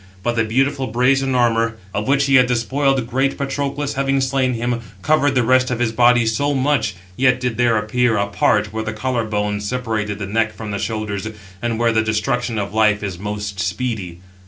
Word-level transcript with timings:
But 0.23 0.35
the 0.35 0.43
beautiful 0.43 0.87
brazen 0.87 1.35
armour, 1.35 1.77
of 1.93 2.07
which 2.07 2.25
he 2.25 2.33
had 2.33 2.47
despoiled 2.47 3.05
great 3.05 3.37
Patroclus, 3.37 3.93
having 3.93 4.19
slain 4.19 4.53
him, 4.55 4.79
covered 5.03 5.35
the 5.35 5.43
rest 5.43 5.69
of 5.69 5.77
his 5.77 5.91
body 5.91 6.25
so 6.25 6.55
much; 6.55 6.95
yet 7.15 7.39
did 7.39 7.55
there 7.57 7.77
appear 7.77 8.17
[a 8.17 8.25
part] 8.25 8.73
where 8.73 8.83
the 8.83 8.93
collar 8.93 9.25
bones 9.25 9.69
separate 9.69 10.17
the 10.17 10.25
neck 10.25 10.55
from 10.55 10.71
the 10.71 10.79
shoulders, 10.79 11.27
and 11.61 11.77
where 11.77 11.91
the 11.91 12.01
destruction 12.01 12.57
of 12.57 12.73
life 12.73 13.03
is 13.03 13.19
most 13.19 13.59
speedy. 13.59 14.21